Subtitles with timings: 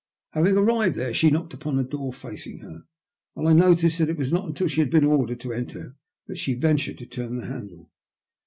[0.31, 2.85] Having arrived there, she knocked upon a door facing her;
[3.35, 6.39] and I noticed that it was not until she had been ordered to enter that
[6.39, 7.91] she ventured to turn the handle.